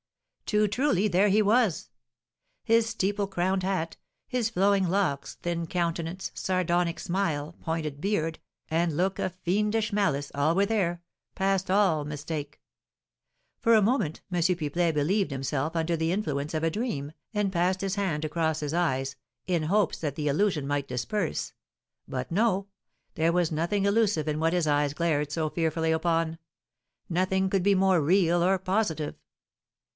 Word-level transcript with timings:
Too 0.47 0.67
truly, 0.67 1.07
there 1.07 1.29
he 1.29 1.41
was. 1.43 1.91
His 2.65 2.89
steeple 2.89 3.27
crowned 3.27 3.63
hat, 3.63 3.95
his 4.27 4.49
flowing 4.49 4.89
locks, 4.89 5.35
thin 5.35 5.65
countenance, 5.67 6.29
sardonic 6.33 6.99
smile, 6.99 7.55
pointed 7.61 8.01
beard, 8.01 8.39
and 8.67 8.97
look 8.97 9.17
of 9.19 9.35
fiendish 9.35 9.93
malice, 9.93 10.29
all 10.35 10.53
were 10.53 10.65
there, 10.65 11.03
past 11.35 11.71
all 11.71 12.03
mistake. 12.03 12.59
For 13.59 13.75
a 13.75 13.81
moment, 13.81 14.19
M. 14.29 14.41
Pipelet 14.41 14.93
believed 14.93 15.31
himself 15.31 15.73
under 15.75 15.95
the 15.95 16.11
influence 16.11 16.53
of 16.53 16.63
a 16.63 16.71
dream, 16.71 17.13
and 17.33 17.53
passed 17.53 17.79
his 17.79 17.95
hand 17.95 18.25
across 18.25 18.59
his 18.59 18.73
eyes, 18.73 19.15
in 19.47 19.63
hopes 19.63 19.99
that 19.99 20.15
the 20.15 20.27
illusion 20.27 20.67
might 20.67 20.87
disperse; 20.87 21.53
but 22.07 22.29
no; 22.29 22.67
there 23.13 23.31
was 23.31 23.51
nothing 23.53 23.85
illusive 23.85 24.27
in 24.27 24.39
what 24.39 24.51
his 24.51 24.67
eyes 24.67 24.95
glared 24.95 25.31
so 25.31 25.49
fearfully 25.49 25.91
upon, 25.91 26.39
nothing 27.07 27.49
could 27.49 27.63
be 27.63 27.75
more 27.75 28.01
real 28.01 28.43
or 28.43 28.57
positive. 28.57 29.15